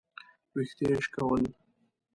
[0.53, 1.43] ويښته يې شکول.